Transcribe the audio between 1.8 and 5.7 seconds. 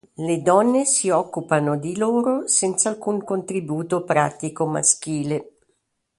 loro senza alcun contributo pratico maschile.